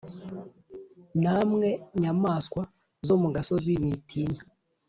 [1.23, 1.69] Namwe,
[2.01, 2.61] nyamaswa
[3.07, 4.41] zo mu gasozi, mwitinya;